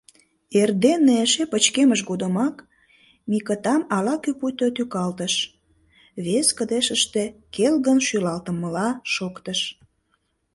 [0.59, 2.55] Эрдене, эше пычкемыш годымак,
[3.29, 5.33] Микытам ала-кӧ пуйто тӱкалтыш:
[6.25, 9.59] вес кыдежыште келгын шӱлалтымыла шоктыш.